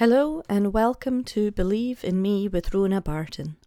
Hello, 0.00 0.40
and 0.48 0.72
welcome 0.72 1.22
to 1.24 1.50
Believe 1.50 2.02
in 2.02 2.22
Me 2.22 2.48
with 2.48 2.70
Rhona 2.70 3.04
Barton. 3.04 3.58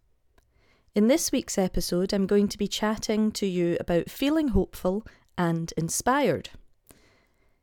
In 0.92 1.06
this 1.06 1.30
week's 1.30 1.56
episode, 1.56 2.12
I'm 2.12 2.26
going 2.26 2.48
to 2.48 2.58
be 2.58 2.66
chatting 2.66 3.30
to 3.30 3.46
you 3.46 3.76
about 3.78 4.10
feeling 4.10 4.48
hopeful 4.48 5.06
and 5.38 5.72
inspired. 5.76 6.50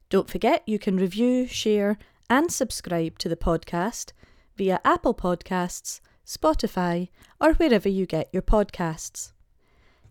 Don't 0.09 0.29
forget 0.29 0.63
you 0.65 0.79
can 0.79 0.95
review, 0.95 1.47
share, 1.47 1.97
and 2.29 2.49
subscribe 2.49 3.19
to 3.19 3.27
the 3.27 3.35
podcast 3.35 4.13
via 4.55 4.79
Apple 4.85 5.15
Podcasts, 5.15 5.99
Spotify, 6.25 7.09
or 7.41 7.51
wherever 7.55 7.89
you 7.89 8.05
get 8.05 8.29
your 8.31 8.41
podcasts. 8.41 9.33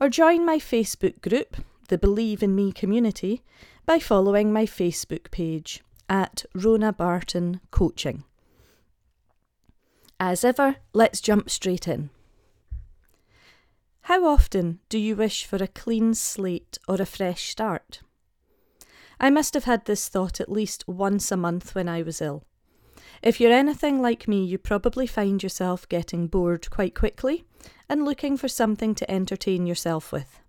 or 0.00 0.08
join 0.08 0.44
my 0.44 0.58
Facebook 0.58 1.20
group, 1.20 1.56
the 1.88 1.98
Believe 1.98 2.42
in 2.42 2.54
Me 2.54 2.72
community, 2.72 3.42
by 3.86 3.98
following 3.98 4.52
my 4.52 4.64
Facebook 4.66 5.30
page 5.30 5.82
at 6.08 6.44
Rhona 6.54 6.96
Barton 6.96 7.60
Coaching. 7.70 8.24
As 10.18 10.44
ever, 10.44 10.76
let's 10.92 11.20
jump 11.20 11.50
straight 11.50 11.86
in. 11.86 12.10
How 14.02 14.26
often 14.26 14.80
do 14.88 14.98
you 14.98 15.16
wish 15.16 15.44
for 15.44 15.56
a 15.56 15.66
clean 15.66 16.14
slate 16.14 16.78
or 16.86 16.96
a 16.96 17.06
fresh 17.06 17.50
start? 17.50 18.00
I 19.18 19.30
must 19.30 19.54
have 19.54 19.64
had 19.64 19.84
this 19.84 20.08
thought 20.08 20.40
at 20.40 20.52
least 20.52 20.86
once 20.86 21.32
a 21.32 21.36
month 21.36 21.74
when 21.74 21.88
I 21.88 22.02
was 22.02 22.20
ill. 22.20 22.44
If 23.22 23.40
you're 23.40 23.52
anything 23.52 24.02
like 24.02 24.28
me, 24.28 24.44
you 24.44 24.58
probably 24.58 25.06
find 25.06 25.42
yourself 25.42 25.88
getting 25.88 26.26
bored 26.26 26.68
quite 26.70 26.94
quickly 26.94 27.44
and 27.88 28.04
looking 28.04 28.36
for 28.36 28.48
something 28.48 28.94
to 28.94 29.10
entertain 29.10 29.66
yourself 29.66 30.12
with. 30.12 30.40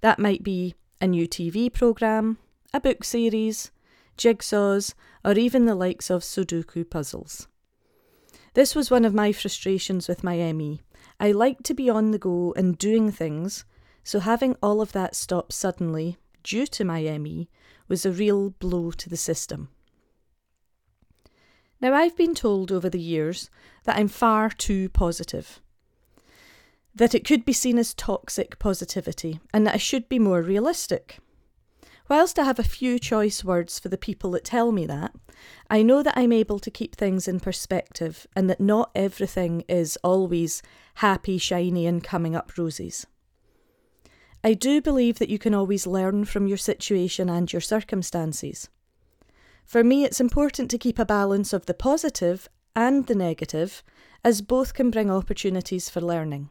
That 0.00 0.18
might 0.18 0.42
be 0.42 0.74
a 1.00 1.06
new 1.06 1.26
TV 1.26 1.72
programme, 1.72 2.38
a 2.72 2.80
book 2.80 3.04
series, 3.04 3.70
jigsaws, 4.16 4.94
or 5.24 5.32
even 5.32 5.64
the 5.64 5.74
likes 5.74 6.10
of 6.10 6.22
Sudoku 6.22 6.88
puzzles. 6.88 7.48
This 8.54 8.74
was 8.74 8.90
one 8.90 9.04
of 9.04 9.14
my 9.14 9.32
frustrations 9.32 10.08
with 10.08 10.24
my 10.24 10.52
ME. 10.52 10.80
I 11.18 11.32
like 11.32 11.62
to 11.64 11.74
be 11.74 11.88
on 11.88 12.10
the 12.10 12.18
go 12.18 12.52
and 12.56 12.76
doing 12.76 13.10
things, 13.10 13.64
so 14.04 14.20
having 14.20 14.56
all 14.62 14.80
of 14.80 14.92
that 14.92 15.14
stop 15.14 15.52
suddenly, 15.52 16.18
due 16.42 16.66
to 16.66 16.84
my 16.84 17.02
ME, 17.18 17.48
was 17.88 18.04
a 18.04 18.12
real 18.12 18.50
blow 18.50 18.90
to 18.90 19.08
the 19.08 19.16
system. 19.16 19.68
Now, 21.80 21.94
I've 21.94 22.16
been 22.16 22.34
told 22.34 22.70
over 22.70 22.88
the 22.88 23.00
years 23.00 23.50
that 23.84 23.96
I'm 23.96 24.08
far 24.08 24.50
too 24.50 24.88
positive, 24.90 25.60
that 26.94 27.14
it 27.14 27.24
could 27.24 27.44
be 27.44 27.52
seen 27.52 27.78
as 27.78 27.94
toxic 27.94 28.58
positivity, 28.58 29.40
and 29.52 29.66
that 29.66 29.74
I 29.74 29.78
should 29.78 30.08
be 30.08 30.18
more 30.18 30.42
realistic. 30.42 31.18
Whilst 32.08 32.38
I 32.38 32.44
have 32.44 32.58
a 32.58 32.64
few 32.64 32.98
choice 32.98 33.42
words 33.42 33.78
for 33.78 33.88
the 33.88 33.96
people 33.96 34.32
that 34.32 34.44
tell 34.44 34.72
me 34.72 34.84
that, 34.86 35.14
I 35.70 35.82
know 35.82 36.02
that 36.02 36.16
I'm 36.16 36.32
able 36.32 36.58
to 36.58 36.70
keep 36.70 36.94
things 36.94 37.26
in 37.26 37.40
perspective 37.40 38.26
and 38.36 38.50
that 38.50 38.60
not 38.60 38.90
everything 38.94 39.64
is 39.68 39.96
always 40.04 40.62
happy, 40.96 41.38
shiny, 41.38 41.86
and 41.86 42.04
coming 42.04 42.36
up 42.36 42.58
roses. 42.58 43.06
I 44.44 44.54
do 44.54 44.82
believe 44.82 45.18
that 45.20 45.30
you 45.30 45.38
can 45.38 45.54
always 45.54 45.86
learn 45.86 46.24
from 46.24 46.46
your 46.46 46.58
situation 46.58 47.30
and 47.30 47.50
your 47.50 47.60
circumstances. 47.60 48.68
For 49.64 49.82
me, 49.84 50.04
it's 50.04 50.20
important 50.20 50.70
to 50.72 50.78
keep 50.78 50.98
a 50.98 51.06
balance 51.06 51.52
of 51.52 51.66
the 51.66 51.74
positive 51.74 52.48
and 52.74 53.06
the 53.06 53.14
negative, 53.14 53.82
as 54.24 54.42
both 54.42 54.74
can 54.74 54.90
bring 54.90 55.10
opportunities 55.10 55.88
for 55.88 56.00
learning. 56.00 56.50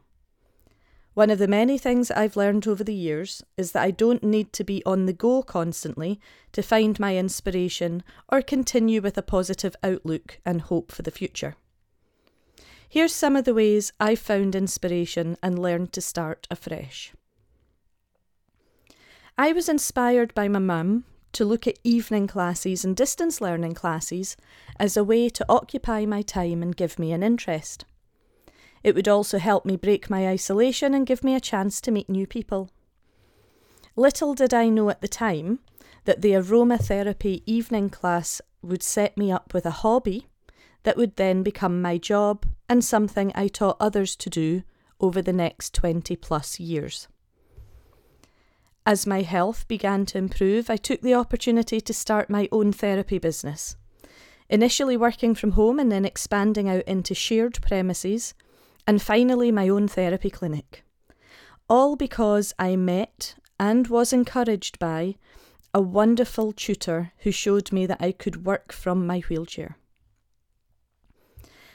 One 1.14 1.30
of 1.30 1.40
the 1.40 1.48
many 1.48 1.78
things 1.78 2.10
I've 2.10 2.38
learned 2.38 2.68
over 2.68 2.86
the 2.86 2.94
years 2.94 3.44
is 3.58 3.74
that 3.74 3.84
I 3.84 3.92
don't 3.92 4.24
need 4.24 4.54
to 4.54 4.64
be 4.64 4.82
on 4.86 5.06
the 5.06 5.14
go 5.14 5.44
constantly 5.44 6.22
to 6.54 6.62
find 6.62 6.98
my 7.00 7.18
inspiration 7.18 8.02
or 8.30 8.42
continue 8.42 9.02
with 9.02 9.18
a 9.18 9.22
positive 9.22 9.76
outlook 9.84 10.40
and 10.46 10.62
hope 10.62 10.90
for 10.90 11.02
the 11.02 11.12
future. 11.12 11.56
Here's 12.88 13.14
some 13.14 13.36
of 13.36 13.44
the 13.44 13.54
ways 13.54 13.92
I've 14.00 14.20
found 14.20 14.56
inspiration 14.56 15.38
and 15.44 15.60
learned 15.60 15.92
to 15.94 16.02
start 16.02 16.48
afresh. 16.50 17.14
I 19.38 19.52
was 19.52 19.68
inspired 19.68 20.34
by 20.34 20.48
my 20.48 20.60
mum 20.60 21.04
to 21.34 21.46
look 21.46 21.68
at 21.68 21.80
evening 21.84 22.28
classes 22.28 22.86
and 22.86 22.96
distance 22.96 23.42
learning 23.42 23.74
classes 23.74 24.38
as 24.78 24.96
a 24.96 25.04
way 25.04 25.30
to 25.30 25.46
occupy 25.50 26.06
my 26.06 26.22
time 26.22 26.62
and 26.62 26.76
give 26.76 27.00
me 27.00 27.12
an 27.12 27.24
interest. 27.24 27.86
It 28.84 28.96
would 28.96 29.08
also 29.08 29.38
help 29.38 29.66
me 29.66 29.76
break 29.76 30.10
my 30.10 30.28
isolation 30.28 30.94
and 30.94 31.06
give 31.06 31.24
me 31.24 31.36
a 31.36 31.40
chance 31.40 31.82
to 31.82 31.92
meet 31.92 32.10
new 32.10 32.26
people. 32.26 32.70
Little 33.96 34.34
did 34.34 34.54
I 34.54 34.70
know 34.70 34.90
at 34.90 35.02
the 35.02 35.08
time 35.08 35.60
that 36.06 36.22
the 36.22 36.32
aromatherapy 36.32 37.44
evening 37.46 37.90
class 37.90 38.42
would 38.62 38.82
set 38.82 39.18
me 39.18 39.32
up 39.32 39.54
with 39.54 39.66
a 39.66 39.72
hobby 39.72 40.28
that 40.84 40.98
would 40.98 41.16
then 41.16 41.44
become 41.44 41.82
my 41.82 41.98
job 41.98 42.46
and 42.68 42.84
something 42.84 43.32
I 43.36 43.48
taught 43.48 43.78
others 43.80 44.16
to 44.16 44.30
do 44.30 44.64
over 45.00 45.22
the 45.22 45.34
next 45.34 45.74
20 45.74 46.16
plus 46.16 46.60
years. 46.60 47.08
As 48.86 49.06
my 49.06 49.22
health 49.22 49.68
began 49.68 50.06
to 50.08 50.18
improve, 50.18 50.70
I 50.70 50.78
took 50.78 51.02
the 51.02 51.14
opportunity 51.14 51.80
to 51.82 51.94
start 51.94 52.30
my 52.30 52.50
own 52.52 52.72
therapy 52.72 53.20
business. 53.20 53.76
Initially 54.50 54.98
working 54.98 55.36
from 55.36 55.52
home 55.52 55.80
and 55.80 55.92
then 55.92 56.04
expanding 56.04 56.68
out 56.68 56.84
into 56.84 57.14
shared 57.14 57.62
premises, 57.62 58.34
and 58.88 59.02
finally 59.02 59.52
my 59.52 59.70
own 59.70 59.88
therapy 59.88 60.30
clinic. 60.30 60.84
All 61.70 61.96
because 61.96 62.54
I 62.60 62.76
met 62.76 63.36
and 63.60 63.88
was 63.88 64.12
encouraged 64.12 64.80
by 64.80 65.16
a 65.74 65.82
wonderful 65.82 66.52
tutor 66.52 67.14
who 67.20 67.32
showed 67.32 67.72
me 67.72 67.86
that 67.86 68.02
I 68.02 68.12
could 68.12 68.46
work 68.46 68.74
from 68.74 69.08
my 69.08 69.20
wheelchair. 69.22 69.78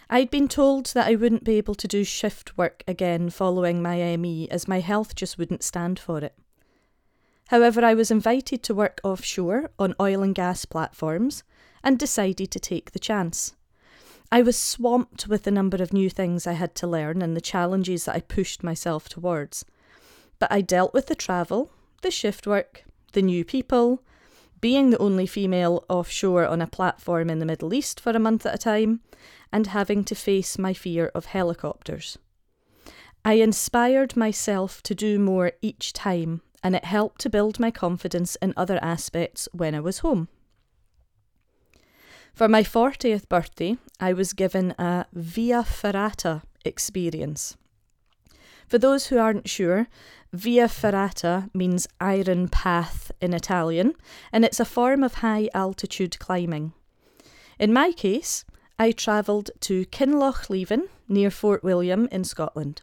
I'd 0.09 0.31
been 0.31 0.47
told 0.47 0.87
that 0.87 1.09
I 1.09 1.17
wouldn't 1.17 1.43
be 1.43 1.57
able 1.57 1.75
to 1.75 1.89
do 1.89 2.05
shift 2.05 2.57
work 2.57 2.85
again 2.87 3.31
following 3.31 3.83
my 3.83 4.17
ME 4.17 4.49
as 4.51 4.69
my 4.69 4.79
health 4.81 5.17
just 5.17 5.37
wouldn't 5.37 5.65
stand 5.65 5.99
for 5.99 6.19
it. 6.19 6.35
However, 7.49 7.85
I 7.85 7.95
was 7.95 8.11
invited 8.11 8.63
to 8.65 8.75
work 8.75 9.01
offshore 9.03 9.71
on 9.79 9.95
oil 10.01 10.23
and 10.23 10.35
gas 10.35 10.65
platforms 10.65 11.43
and 11.83 11.99
decided 11.99 12.53
to 12.53 12.61
take 12.61 12.93
the 12.93 13.01
chance. 13.01 13.56
I 14.31 14.43
was 14.43 14.59
swamped 14.59 15.29
with 15.29 15.45
the 15.45 15.51
number 15.51 15.83
of 15.83 15.93
new 15.93 16.11
things 16.11 16.47
I 16.47 16.53
had 16.53 16.75
to 16.77 16.87
learn 16.87 17.23
and 17.23 17.37
the 17.37 17.41
challenges 17.41 18.05
that 18.05 18.17
I 18.17 18.21
pushed 18.21 18.63
myself 18.63 19.09
towards. 19.09 19.65
But 20.39 20.53
I 20.53 20.61
dealt 20.61 20.93
with 20.93 21.07
the 21.07 21.15
travel, 21.15 21.71
the 22.03 22.11
shift 22.11 22.47
work, 22.47 22.85
the 23.13 23.23
new 23.23 23.45
people, 23.45 24.03
being 24.61 24.91
the 24.91 24.99
only 24.99 25.27
female 25.27 25.85
offshore 25.89 26.47
on 26.47 26.61
a 26.61 26.67
platform 26.67 27.31
in 27.31 27.39
the 27.39 27.47
Middle 27.47 27.73
East 27.73 28.01
for 28.01 28.11
a 28.11 28.19
month 28.19 28.45
at 28.47 28.55
a 28.55 28.59
time, 28.59 29.01
and 29.53 29.69
having 29.69 30.03
to 30.05 30.15
face 30.15 30.59
my 30.59 30.73
fear 30.73 31.07
of 31.15 31.27
helicopters. 31.27 32.19
I 33.25 33.35
inspired 33.35 34.17
myself 34.17 34.83
to 34.85 34.95
do 34.95 35.19
more 35.19 35.53
each 35.63 35.93
time 35.93 36.43
and 36.63 36.75
it 36.75 36.85
helped 36.85 37.21
to 37.21 37.31
build 37.31 37.61
my 37.61 37.71
confidence 37.71 38.37
in 38.43 38.53
other 38.57 38.79
aspects 38.83 39.49
when 39.53 39.75
I 39.75 39.81
was 39.81 40.01
home. 40.01 40.29
For 42.37 42.49
my 42.49 42.63
40th 42.63 43.31
birthday, 43.31 43.79
I 43.99 44.13
was 44.13 44.35
given 44.35 44.75
a 44.79 45.07
Via 45.15 45.63
Ferrata 45.63 46.43
experience. 46.67 47.57
For 48.69 48.77
those 48.77 49.07
who 49.07 49.17
aren't 49.17 49.49
sure, 49.49 49.89
Via 50.35 50.69
Ferrata 50.69 51.49
means 51.55 51.89
iron 51.99 52.49
path 52.49 53.11
in 53.23 53.33
Italian, 53.33 53.95
and 54.33 54.45
it's 54.45 54.61
a 54.61 54.67
form 54.67 55.03
of 55.03 55.15
high 55.15 55.49
altitude 55.55 56.19
climbing. 56.19 56.75
In 57.59 57.73
my 57.73 57.91
case, 57.91 58.45
I 58.79 58.93
travelled 58.93 59.49
to 59.61 59.87
Kinlochleven 59.87 60.91
near 61.09 61.31
Fort 61.31 61.65
William 61.65 62.07
in 62.13 62.23
Scotland. 62.23 62.83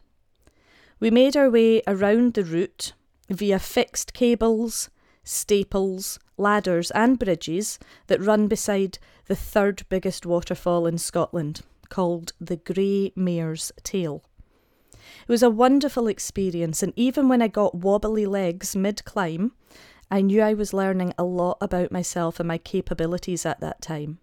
We 0.98 1.12
made 1.12 1.36
our 1.36 1.48
way 1.48 1.80
around 1.86 2.34
the 2.34 2.42
route 2.42 2.92
via 3.30 3.60
fixed 3.60 4.14
cables, 4.14 4.90
staples, 5.22 6.18
ladders, 6.36 6.90
and 6.92 7.18
bridges 7.18 7.78
that 8.06 8.20
run 8.20 8.48
beside 8.48 8.98
the 9.26 9.36
third 9.36 9.84
biggest 9.88 10.26
waterfall 10.26 10.86
in 10.86 10.98
Scotland, 10.98 11.62
called 11.88 12.32
the 12.40 12.56
Grey 12.56 13.12
Mare's 13.16 13.72
Tail. 13.82 14.22
It 14.92 15.28
was 15.28 15.42
a 15.42 15.50
wonderful 15.50 16.06
experience, 16.06 16.82
and 16.82 16.92
even 16.96 17.28
when 17.28 17.42
I 17.42 17.48
got 17.48 17.74
wobbly 17.74 18.26
legs 18.26 18.74
mid 18.74 19.04
climb, 19.04 19.52
I 20.10 20.20
knew 20.20 20.42
I 20.42 20.54
was 20.54 20.72
learning 20.72 21.14
a 21.16 21.24
lot 21.24 21.58
about 21.60 21.92
myself 21.92 22.38
and 22.38 22.48
my 22.48 22.58
capabilities 22.58 23.46
at 23.46 23.60
that 23.60 23.80
time. 23.80 24.18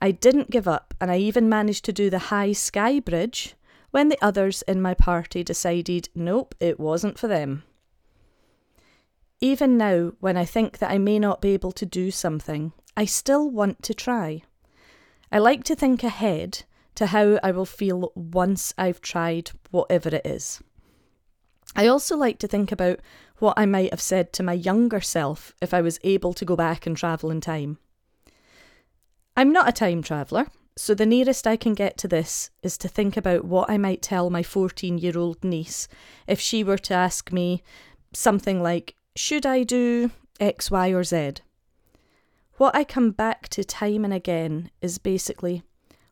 I 0.00 0.10
didn't 0.10 0.50
give 0.50 0.68
up, 0.68 0.94
and 1.00 1.10
I 1.10 1.18
even 1.18 1.48
managed 1.48 1.84
to 1.86 1.92
do 1.92 2.10
the 2.10 2.18
high 2.30 2.52
sky 2.52 3.00
bridge 3.00 3.54
when 3.90 4.08
the 4.08 4.18
others 4.20 4.62
in 4.62 4.82
my 4.82 4.94
party 4.94 5.42
decided 5.42 6.08
nope, 6.14 6.54
it 6.60 6.78
wasn't 6.78 7.18
for 7.18 7.28
them. 7.28 7.62
Even 9.40 9.76
now, 9.76 10.12
when 10.20 10.36
I 10.36 10.44
think 10.44 10.78
that 10.78 10.90
I 10.90 10.98
may 10.98 11.18
not 11.18 11.40
be 11.42 11.50
able 11.50 11.72
to 11.72 11.86
do 11.86 12.10
something, 12.10 12.72
I 12.96 13.04
still 13.04 13.50
want 13.50 13.82
to 13.82 13.94
try. 13.94 14.42
I 15.30 15.38
like 15.38 15.64
to 15.64 15.74
think 15.74 16.02
ahead 16.02 16.64
to 16.94 17.06
how 17.06 17.38
I 17.42 17.50
will 17.50 17.66
feel 17.66 18.12
once 18.14 18.72
I've 18.78 19.00
tried 19.00 19.50
whatever 19.70 20.08
it 20.08 20.26
is. 20.26 20.62
I 21.74 21.86
also 21.86 22.16
like 22.16 22.38
to 22.38 22.48
think 22.48 22.72
about 22.72 23.00
what 23.38 23.58
I 23.58 23.66
might 23.66 23.90
have 23.90 24.00
said 24.00 24.32
to 24.34 24.42
my 24.42 24.54
younger 24.54 25.00
self 25.02 25.54
if 25.60 25.74
I 25.74 25.82
was 25.82 26.00
able 26.02 26.32
to 26.32 26.44
go 26.44 26.56
back 26.56 26.86
and 26.86 26.96
travel 26.96 27.30
in 27.30 27.42
time. 27.42 27.78
I'm 29.36 29.52
not 29.52 29.68
a 29.68 29.72
time 29.72 30.02
traveller, 30.02 30.46
so 30.76 30.94
the 30.94 31.04
nearest 31.04 31.46
I 31.46 31.56
can 31.56 31.74
get 31.74 31.98
to 31.98 32.08
this 32.08 32.50
is 32.62 32.78
to 32.78 32.88
think 32.88 33.18
about 33.18 33.44
what 33.44 33.68
I 33.68 33.76
might 33.76 34.00
tell 34.00 34.30
my 34.30 34.42
14 34.42 34.96
year 34.96 35.18
old 35.18 35.44
niece 35.44 35.88
if 36.26 36.40
she 36.40 36.64
were 36.64 36.78
to 36.78 36.94
ask 36.94 37.30
me 37.30 37.62
something 38.14 38.62
like, 38.62 38.94
Should 39.16 39.46
I 39.46 39.62
do 39.62 40.10
X, 40.38 40.70
Y, 40.70 40.90
or 40.90 41.02
Z? 41.02 41.36
What 42.58 42.76
I 42.76 42.84
come 42.84 43.12
back 43.12 43.48
to 43.48 43.64
time 43.64 44.04
and 44.04 44.12
again 44.12 44.70
is 44.82 44.98
basically, 44.98 45.62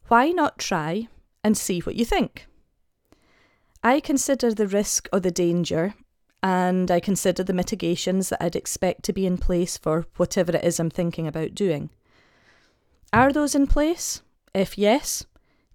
why 0.08 0.30
not 0.30 0.58
try 0.58 1.08
and 1.44 1.54
see 1.54 1.80
what 1.80 1.96
you 1.96 2.06
think? 2.06 2.46
I 3.82 4.00
consider 4.00 4.54
the 4.54 4.66
risk 4.66 5.06
or 5.12 5.20
the 5.20 5.30
danger 5.30 5.94
and 6.42 6.90
I 6.90 6.98
consider 6.98 7.44
the 7.44 7.52
mitigations 7.52 8.30
that 8.30 8.42
I'd 8.42 8.56
expect 8.56 9.02
to 9.04 9.12
be 9.12 9.26
in 9.26 9.36
place 9.36 9.76
for 9.76 10.06
whatever 10.16 10.56
it 10.56 10.64
is 10.64 10.80
I'm 10.80 10.88
thinking 10.88 11.26
about 11.26 11.54
doing. 11.54 11.90
Are 13.12 13.34
those 13.34 13.54
in 13.54 13.66
place? 13.66 14.22
If 14.54 14.78
yes, 14.78 15.26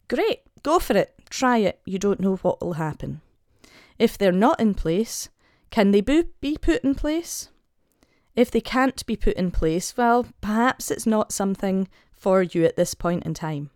great, 0.08 0.42
go 0.64 0.80
for 0.80 0.98
it, 0.98 1.14
try 1.30 1.60
it, 1.60 1.80
you 1.86 2.00
don't 2.00 2.20
know 2.22 2.38
what 2.38 2.60
will 2.60 2.74
happen. 2.74 3.22
If 4.00 4.18
they're 4.18 4.32
not 4.32 4.60
in 4.60 4.74
place, 4.74 5.30
can 5.72 5.92
they 5.92 6.02
be 6.02 6.58
put 6.58 6.84
in 6.84 6.96
place? 6.96 7.50
If 8.36 8.50
they 8.52 8.62
can't 8.62 9.06
be 9.06 9.16
put 9.16 9.36
in 9.36 9.52
place, 9.52 9.96
well, 9.98 10.28
perhaps 10.42 10.90
it's 10.92 11.06
not 11.06 11.32
something 11.32 11.88
for 12.12 12.42
you 12.42 12.66
at 12.66 12.76
this 12.76 12.94
point 12.94 13.26
in 13.26 13.34
time. 13.34 13.70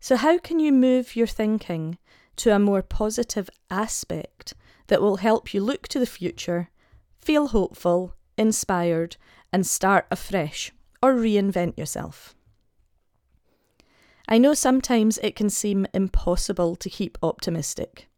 So, 0.00 0.16
how 0.16 0.38
can 0.38 0.58
you 0.58 0.72
move 0.72 1.16
your 1.16 1.26
thinking 1.26 1.98
to 2.36 2.54
a 2.54 2.58
more 2.58 2.82
positive 2.82 3.50
aspect 3.70 4.54
that 4.86 5.00
will 5.00 5.16
help 5.16 5.52
you 5.52 5.60
look 5.60 5.88
to 5.88 5.98
the 5.98 6.06
future, 6.06 6.70
feel 7.20 7.48
hopeful, 7.48 8.14
inspired, 8.36 9.16
and 9.52 9.66
start 9.66 10.06
afresh 10.10 10.72
or 11.02 11.14
reinvent 11.14 11.78
yourself? 11.78 12.34
I 14.28 14.38
know 14.38 14.54
sometimes 14.54 15.18
it 15.18 15.36
can 15.36 15.50
seem 15.50 15.86
impossible 15.94 16.76
to 16.76 16.90
keep 16.90 17.16
optimistic 17.22 18.08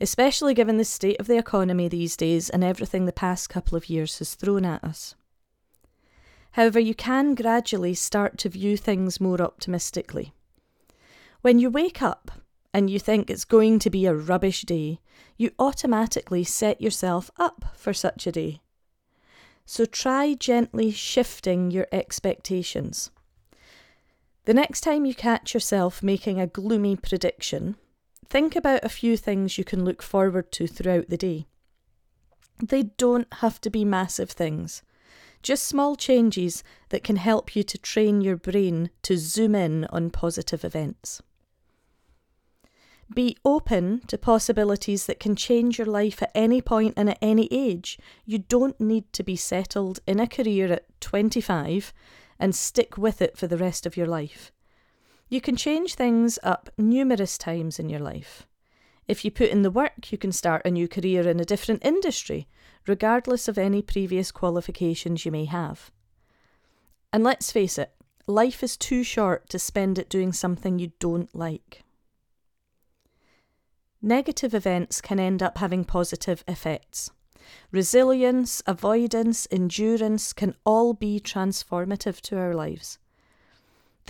especially 0.00 0.54
given 0.54 0.76
the 0.76 0.84
state 0.84 1.18
of 1.20 1.26
the 1.26 1.38
economy 1.38 1.88
these 1.88 2.16
days 2.16 2.50
and 2.50 2.64
everything 2.64 3.04
the 3.04 3.12
past 3.12 3.48
couple 3.48 3.76
of 3.76 3.88
years 3.88 4.18
has 4.18 4.34
thrown 4.34 4.64
at 4.64 4.82
us. 4.84 5.14
However, 6.52 6.80
you 6.80 6.94
can 6.94 7.34
gradually 7.34 7.94
start 7.94 8.38
to 8.38 8.48
view 8.48 8.76
things 8.76 9.20
more 9.20 9.40
optimistically. 9.40 10.32
When 11.42 11.58
you 11.58 11.70
wake 11.70 12.02
up 12.02 12.30
and 12.74 12.90
you 12.90 12.98
think 12.98 13.30
it's 13.30 13.44
going 13.44 13.78
to 13.80 13.90
be 13.90 14.06
a 14.06 14.14
rubbish 14.14 14.62
day, 14.62 15.00
you 15.36 15.52
automatically 15.58 16.44
set 16.44 16.80
yourself 16.80 17.30
up 17.38 17.66
for 17.74 17.92
such 17.92 18.26
a 18.26 18.32
day. 18.32 18.60
So 19.64 19.84
try 19.84 20.34
gently 20.34 20.90
shifting 20.90 21.70
your 21.70 21.86
expectations. 21.92 23.10
The 24.44 24.54
next 24.54 24.80
time 24.80 25.04
you 25.04 25.14
catch 25.14 25.54
yourself 25.54 26.02
making 26.02 26.40
a 26.40 26.46
gloomy 26.46 26.96
prediction, 26.96 27.76
Think 28.30 28.54
about 28.54 28.84
a 28.84 28.88
few 28.88 29.16
things 29.16 29.58
you 29.58 29.64
can 29.64 29.84
look 29.84 30.02
forward 30.02 30.52
to 30.52 30.68
throughout 30.68 31.08
the 31.08 31.16
day. 31.16 31.48
They 32.62 32.84
don't 32.84 33.26
have 33.34 33.60
to 33.62 33.70
be 33.70 33.84
massive 33.84 34.30
things, 34.30 34.84
just 35.42 35.64
small 35.64 35.96
changes 35.96 36.62
that 36.90 37.02
can 37.02 37.16
help 37.16 37.56
you 37.56 37.64
to 37.64 37.76
train 37.76 38.20
your 38.20 38.36
brain 38.36 38.90
to 39.02 39.16
zoom 39.16 39.56
in 39.56 39.84
on 39.86 40.10
positive 40.10 40.64
events. 40.64 41.20
Be 43.12 43.36
open 43.44 44.02
to 44.06 44.16
possibilities 44.16 45.06
that 45.06 45.18
can 45.18 45.34
change 45.34 45.78
your 45.78 45.88
life 45.88 46.22
at 46.22 46.30
any 46.32 46.62
point 46.62 46.94
and 46.96 47.10
at 47.10 47.18
any 47.20 47.48
age. 47.50 47.98
You 48.24 48.38
don't 48.38 48.80
need 48.80 49.12
to 49.14 49.24
be 49.24 49.34
settled 49.34 49.98
in 50.06 50.20
a 50.20 50.28
career 50.28 50.72
at 50.72 51.00
25 51.00 51.92
and 52.38 52.54
stick 52.54 52.96
with 52.96 53.20
it 53.20 53.36
for 53.36 53.48
the 53.48 53.58
rest 53.58 53.86
of 53.86 53.96
your 53.96 54.06
life. 54.06 54.52
You 55.30 55.40
can 55.40 55.54
change 55.54 55.94
things 55.94 56.40
up 56.42 56.70
numerous 56.76 57.38
times 57.38 57.78
in 57.78 57.88
your 57.88 58.00
life. 58.00 58.48
If 59.06 59.24
you 59.24 59.30
put 59.30 59.50
in 59.50 59.62
the 59.62 59.70
work, 59.70 60.10
you 60.10 60.18
can 60.18 60.32
start 60.32 60.62
a 60.64 60.72
new 60.72 60.88
career 60.88 61.28
in 61.28 61.38
a 61.38 61.44
different 61.44 61.84
industry, 61.84 62.48
regardless 62.86 63.46
of 63.46 63.56
any 63.56 63.80
previous 63.80 64.32
qualifications 64.32 65.24
you 65.24 65.30
may 65.30 65.44
have. 65.44 65.92
And 67.12 67.22
let's 67.22 67.52
face 67.52 67.78
it, 67.78 67.92
life 68.26 68.64
is 68.64 68.76
too 68.76 69.04
short 69.04 69.48
to 69.50 69.58
spend 69.60 70.00
it 70.00 70.08
doing 70.08 70.32
something 70.32 70.80
you 70.80 70.92
don't 70.98 71.32
like. 71.32 71.84
Negative 74.02 74.52
events 74.52 75.00
can 75.00 75.20
end 75.20 75.44
up 75.44 75.58
having 75.58 75.84
positive 75.84 76.42
effects. 76.48 77.10
Resilience, 77.70 78.62
avoidance, 78.66 79.46
endurance 79.50 80.32
can 80.32 80.56
all 80.64 80.92
be 80.92 81.20
transformative 81.20 82.20
to 82.22 82.36
our 82.36 82.54
lives. 82.54 82.98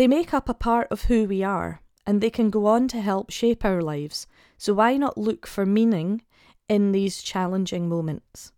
They 0.00 0.08
make 0.08 0.32
up 0.32 0.49
a 0.49 0.55
part 0.55 0.88
of 0.91 1.02
who 1.02 1.26
we 1.26 1.43
are, 1.43 1.82
and 2.06 2.23
they 2.23 2.31
can 2.31 2.49
go 2.49 2.64
on 2.64 2.88
to 2.88 3.02
help 3.02 3.29
shape 3.29 3.67
our 3.67 3.82
lives, 3.82 4.26
so 4.56 4.73
why 4.73 4.97
not 4.97 5.19
look 5.19 5.47
for 5.47 5.67
meaning 5.67 6.23
in 6.70 6.93
these 6.93 7.23
challenging 7.23 7.87
moments? 7.87 8.50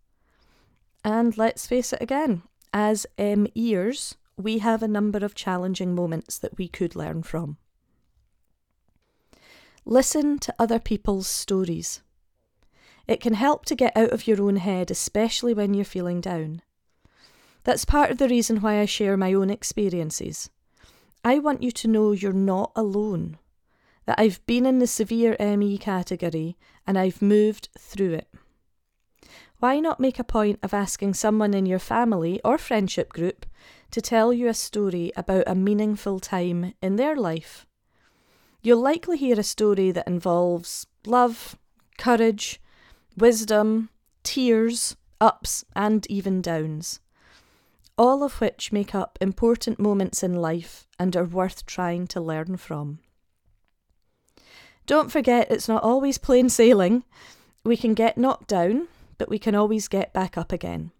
And 1.03 1.37
let's 1.37 1.67
face 1.67 1.91
it 1.91 2.01
again, 2.01 2.43
as 2.71 3.05
M 3.17 3.47
ears, 3.55 4.15
we 4.37 4.59
have 4.59 4.81
a 4.81 4.87
number 4.87 5.17
of 5.17 5.35
challenging 5.35 5.93
moments 5.93 6.37
that 6.37 6.57
we 6.57 6.69
could 6.69 6.95
learn 6.95 7.23
from. 7.23 7.57
Listen 9.83 10.39
to 10.39 10.55
other 10.57 10.79
people's 10.79 11.27
stories. 11.27 12.01
It 13.05 13.19
can 13.19 13.33
help 13.33 13.65
to 13.65 13.75
get 13.75 13.97
out 13.97 14.11
of 14.11 14.27
your 14.27 14.41
own 14.41 14.55
head, 14.55 14.89
especially 14.89 15.53
when 15.53 15.73
you're 15.73 15.83
feeling 15.83 16.21
down. 16.21 16.61
That's 17.65 17.83
part 17.83 18.11
of 18.11 18.17
the 18.17 18.29
reason 18.29 18.61
why 18.61 18.79
I 18.79 18.85
share 18.85 19.17
my 19.17 19.33
own 19.33 19.49
experiences. 19.49 20.49
I 21.25 21.39
want 21.39 21.63
you 21.63 21.71
to 21.71 21.87
know 21.87 22.11
you're 22.11 22.33
not 22.33 22.73
alone, 22.75 23.37
that 24.05 24.19
I've 24.19 24.45
been 24.45 24.65
in 24.65 24.79
the 24.79 24.87
severe 24.87 25.37
ME 25.39 25.77
category 25.77 26.57
and 26.85 26.97
I've 26.97 27.21
moved 27.21 27.69
through 27.79 28.15
it. 28.15 28.27
Why 29.59 29.79
not 29.79 30.01
make 30.01 30.19
a 30.19 30.25
point 30.25 30.59
of 30.61 30.73
asking 30.73 31.13
someone 31.13 31.53
in 31.53 31.65
your 31.65 31.79
family 31.79 32.41
or 32.43 32.57
friendship 32.57 33.13
group 33.13 33.45
to 33.91 34.01
tell 34.01 34.33
you 34.33 34.49
a 34.49 34.53
story 34.53 35.13
about 35.15 35.45
a 35.47 35.55
meaningful 35.55 36.19
time 36.19 36.73
in 36.81 36.97
their 36.97 37.15
life? 37.15 37.65
You'll 38.61 38.81
likely 38.81 39.17
hear 39.17 39.39
a 39.39 39.43
story 39.43 39.91
that 39.91 40.07
involves 40.07 40.87
love, 41.05 41.57
courage, 41.97 42.59
wisdom, 43.15 43.89
tears, 44.23 44.97
ups, 45.21 45.63
and 45.73 46.05
even 46.09 46.41
downs 46.41 46.99
all 47.97 48.23
of 48.23 48.41
which 48.41 48.71
make 48.71 48.95
up 48.95 49.17
important 49.21 49.79
moments 49.79 50.23
in 50.23 50.33
life 50.33 50.87
and 50.97 51.15
are 51.15 51.25
worth 51.25 51.65
trying 51.65 52.07
to 52.07 52.21
learn 52.21 52.57
from. 52.57 52.99
Don't 54.85 55.11
forget, 55.11 55.49
it's 55.49 55.67
not 55.67 55.83
always 55.83 56.17
plain 56.17 56.49
sailing. 56.49 57.03
We 57.63 57.77
can 57.77 57.93
get 57.93 58.17
knocked 58.17 58.47
down, 58.47 58.87
but 59.17 59.29
we 59.29 59.39
can 59.39 59.55
always 59.55 59.87
get 59.87 60.13
back 60.13 60.37
up 60.37 60.51
again. 60.51 60.91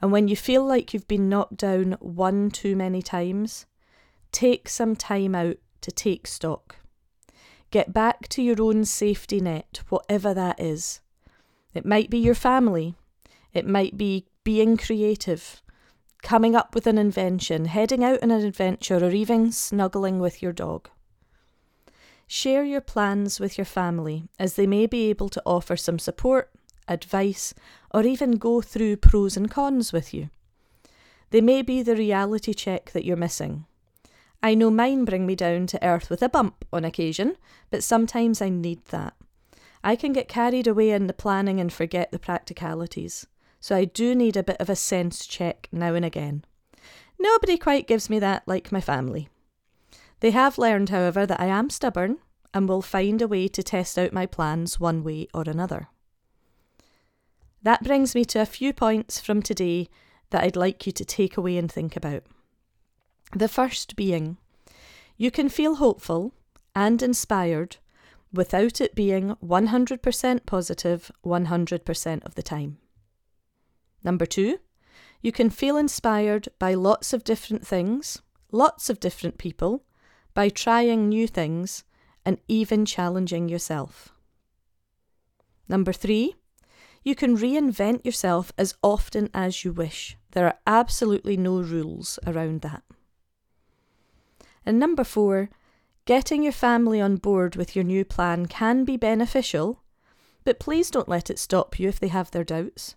And 0.00 0.10
when 0.10 0.26
you 0.26 0.34
feel 0.34 0.64
like 0.64 0.92
you've 0.92 1.06
been 1.06 1.28
knocked 1.28 1.58
down 1.58 1.92
one 2.00 2.50
too 2.50 2.74
many 2.74 3.02
times, 3.02 3.66
take 4.32 4.68
some 4.68 4.96
time 4.96 5.34
out 5.34 5.56
to 5.82 5.92
take 5.92 6.26
stock. 6.26 6.76
Get 7.70 7.92
back 7.92 8.28
to 8.28 8.42
your 8.42 8.60
own 8.60 8.84
safety 8.84 9.40
net, 9.40 9.82
whatever 9.88 10.34
that 10.34 10.60
is. 10.60 11.00
It 11.72 11.86
might 11.86 12.10
be 12.10 12.18
your 12.18 12.34
family, 12.34 12.96
it 13.52 13.66
might 13.66 13.96
be 13.96 14.26
being 14.44 14.76
creative, 14.76 15.61
coming 16.22 16.54
up 16.54 16.74
with 16.74 16.86
an 16.86 16.98
invention, 16.98 17.66
heading 17.66 18.02
out 18.02 18.22
on 18.22 18.30
an 18.30 18.44
adventure, 18.44 19.04
or 19.04 19.10
even 19.10 19.52
snuggling 19.52 20.20
with 20.20 20.40
your 20.40 20.52
dog. 20.52 20.88
Share 22.26 22.64
your 22.64 22.80
plans 22.80 23.38
with 23.38 23.58
your 23.58 23.64
family 23.64 24.24
as 24.38 24.54
they 24.54 24.66
may 24.66 24.86
be 24.86 25.10
able 25.10 25.28
to 25.28 25.42
offer 25.44 25.76
some 25.76 25.98
support, 25.98 26.50
advice, 26.88 27.52
or 27.92 28.04
even 28.04 28.32
go 28.32 28.62
through 28.62 28.96
pros 28.96 29.36
and 29.36 29.50
cons 29.50 29.92
with 29.92 30.14
you. 30.14 30.30
They 31.30 31.40
may 31.40 31.60
be 31.60 31.82
the 31.82 31.96
reality 31.96 32.54
check 32.54 32.92
that 32.92 33.04
you're 33.04 33.16
missing. 33.16 33.66
I 34.42 34.54
know 34.54 34.70
mine 34.70 35.04
bring 35.04 35.26
me 35.26 35.36
down 35.36 35.66
to 35.68 35.84
earth 35.84 36.08
with 36.08 36.22
a 36.22 36.28
bump 36.28 36.64
on 36.72 36.84
occasion, 36.84 37.36
but 37.70 37.84
sometimes 37.84 38.40
I 38.40 38.48
need 38.48 38.84
that. 38.86 39.14
I 39.84 39.96
can 39.96 40.12
get 40.12 40.28
carried 40.28 40.66
away 40.66 40.90
in 40.90 41.06
the 41.06 41.12
planning 41.12 41.60
and 41.60 41.72
forget 41.72 42.12
the 42.12 42.18
practicalities 42.18 43.26
so 43.62 43.76
I 43.76 43.84
do 43.84 44.16
need 44.16 44.36
a 44.36 44.42
bit 44.42 44.56
of 44.58 44.68
a 44.68 44.74
sense 44.74 45.24
check 45.24 45.68
now 45.70 45.94
and 45.94 46.04
again. 46.04 46.44
Nobody 47.16 47.56
quite 47.56 47.86
gives 47.86 48.10
me 48.10 48.18
that 48.18 48.42
like 48.44 48.72
my 48.72 48.80
family. 48.80 49.28
They 50.18 50.32
have 50.32 50.58
learned, 50.58 50.88
however, 50.88 51.24
that 51.26 51.40
I 51.40 51.46
am 51.46 51.70
stubborn 51.70 52.18
and 52.52 52.68
will 52.68 52.82
find 52.82 53.22
a 53.22 53.28
way 53.28 53.46
to 53.46 53.62
test 53.62 53.96
out 53.96 54.12
my 54.12 54.26
plans 54.26 54.80
one 54.80 55.04
way 55.04 55.28
or 55.32 55.44
another. 55.46 55.86
That 57.62 57.84
brings 57.84 58.16
me 58.16 58.24
to 58.26 58.40
a 58.40 58.46
few 58.46 58.72
points 58.72 59.20
from 59.20 59.42
today 59.42 59.88
that 60.30 60.42
I'd 60.42 60.56
like 60.56 60.84
you 60.84 60.90
to 60.92 61.04
take 61.04 61.36
away 61.36 61.56
and 61.56 61.70
think 61.70 61.94
about. 61.94 62.24
The 63.32 63.46
first 63.46 63.94
being, 63.94 64.38
you 65.16 65.30
can 65.30 65.48
feel 65.48 65.76
hopeful 65.76 66.34
and 66.74 67.00
inspired 67.00 67.76
without 68.32 68.80
it 68.80 68.96
being 68.96 69.36
100% 69.36 70.46
positive 70.46 71.12
100% 71.24 72.24
of 72.24 72.34
the 72.34 72.42
time. 72.42 72.78
Number 74.04 74.26
two, 74.26 74.58
you 75.20 75.32
can 75.32 75.50
feel 75.50 75.76
inspired 75.76 76.48
by 76.58 76.74
lots 76.74 77.12
of 77.12 77.24
different 77.24 77.66
things, 77.66 78.20
lots 78.50 78.90
of 78.90 79.00
different 79.00 79.38
people, 79.38 79.84
by 80.34 80.48
trying 80.48 81.08
new 81.08 81.26
things 81.26 81.84
and 82.24 82.38
even 82.48 82.84
challenging 82.84 83.48
yourself. 83.48 84.12
Number 85.68 85.92
three, 85.92 86.34
you 87.04 87.14
can 87.14 87.36
reinvent 87.36 88.04
yourself 88.04 88.52
as 88.56 88.74
often 88.82 89.28
as 89.34 89.64
you 89.64 89.72
wish. 89.72 90.16
There 90.32 90.46
are 90.46 90.58
absolutely 90.66 91.36
no 91.36 91.60
rules 91.60 92.18
around 92.26 92.60
that. 92.60 92.82
And 94.64 94.78
number 94.78 95.04
four, 95.04 95.50
getting 96.04 96.42
your 96.42 96.52
family 96.52 97.00
on 97.00 97.16
board 97.16 97.56
with 97.56 97.74
your 97.74 97.84
new 97.84 98.04
plan 98.04 98.46
can 98.46 98.84
be 98.84 98.96
beneficial, 98.96 99.82
but 100.44 100.60
please 100.60 100.90
don't 100.90 101.08
let 101.08 101.30
it 101.30 101.38
stop 101.38 101.78
you 101.78 101.88
if 101.88 101.98
they 101.98 102.08
have 102.08 102.30
their 102.30 102.44
doubts. 102.44 102.94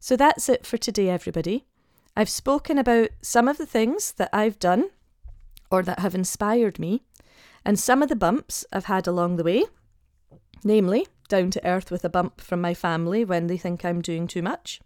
So 0.00 0.16
that's 0.16 0.48
it 0.48 0.64
for 0.64 0.78
today, 0.78 1.10
everybody. 1.10 1.66
I've 2.16 2.30
spoken 2.30 2.78
about 2.78 3.10
some 3.20 3.48
of 3.48 3.58
the 3.58 3.66
things 3.66 4.12
that 4.12 4.30
I've 4.32 4.58
done 4.58 4.88
or 5.70 5.82
that 5.82 6.00
have 6.00 6.14
inspired 6.14 6.78
me, 6.78 7.02
and 7.64 7.78
some 7.78 8.02
of 8.02 8.08
the 8.08 8.16
bumps 8.16 8.64
I've 8.72 8.86
had 8.86 9.06
along 9.06 9.36
the 9.36 9.44
way, 9.44 9.64
namely, 10.64 11.06
down 11.28 11.50
to 11.52 11.66
earth 11.66 11.90
with 11.90 12.04
a 12.04 12.08
bump 12.08 12.40
from 12.40 12.60
my 12.60 12.74
family 12.74 13.24
when 13.24 13.46
they 13.46 13.58
think 13.58 13.84
I'm 13.84 14.00
doing 14.00 14.26
too 14.26 14.42
much. 14.42 14.80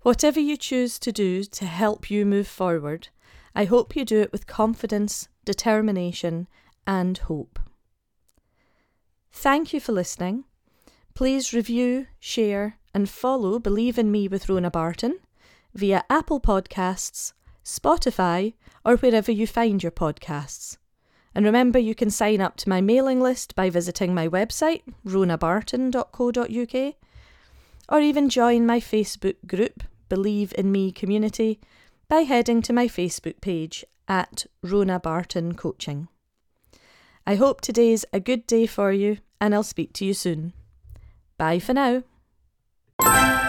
Whatever 0.00 0.40
you 0.40 0.56
choose 0.56 0.98
to 1.00 1.12
do 1.12 1.44
to 1.44 1.66
help 1.66 2.10
you 2.10 2.24
move 2.24 2.48
forward, 2.48 3.08
I 3.54 3.66
hope 3.66 3.94
you 3.94 4.04
do 4.04 4.20
it 4.20 4.32
with 4.32 4.46
confidence, 4.46 5.28
determination, 5.44 6.48
and 6.86 7.18
hope. 7.18 7.60
Thank 9.30 9.72
you 9.72 9.78
for 9.78 9.92
listening. 9.92 10.44
Please 11.14 11.52
review, 11.52 12.06
share, 12.18 12.79
and 12.94 13.08
follow 13.08 13.58
Believe 13.58 13.98
in 13.98 14.10
Me 14.10 14.28
with 14.28 14.46
Rhona 14.46 14.70
Barton 14.70 15.18
via 15.74 16.04
Apple 16.10 16.40
Podcasts, 16.40 17.32
Spotify, 17.64 18.54
or 18.84 18.96
wherever 18.96 19.30
you 19.30 19.46
find 19.46 19.82
your 19.82 19.92
podcasts. 19.92 20.76
And 21.34 21.44
remember, 21.44 21.78
you 21.78 21.94
can 21.94 22.10
sign 22.10 22.40
up 22.40 22.56
to 22.56 22.68
my 22.68 22.80
mailing 22.80 23.20
list 23.20 23.54
by 23.54 23.70
visiting 23.70 24.14
my 24.14 24.26
website, 24.26 24.82
rhonabarton.co.uk, 25.06 26.94
or 27.88 28.00
even 28.00 28.28
join 28.28 28.66
my 28.66 28.80
Facebook 28.80 29.36
group, 29.46 29.84
Believe 30.08 30.52
in 30.58 30.72
Me 30.72 30.90
Community, 30.90 31.60
by 32.08 32.22
heading 32.22 32.62
to 32.62 32.72
my 32.72 32.88
Facebook 32.88 33.40
page 33.40 33.84
at 34.08 34.46
Rhona 34.64 35.00
Barton 35.00 35.54
Coaching. 35.54 36.08
I 37.26 37.36
hope 37.36 37.60
today's 37.60 38.04
a 38.12 38.18
good 38.18 38.46
day 38.46 38.66
for 38.66 38.92
you, 38.92 39.18
and 39.40 39.54
I'll 39.54 39.62
speak 39.62 39.92
to 39.94 40.04
you 40.04 40.14
soon. 40.14 40.52
Bye 41.38 41.60
for 41.60 41.74
now. 41.74 42.02
you 43.02 43.39